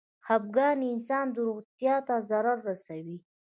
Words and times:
خپګان 0.25 0.79
انسان 0.91 1.25
د 1.31 1.37
روغتيا 1.47 1.95
ته 2.07 2.15
ضرر 2.29 2.57
رسوي. 2.69 3.17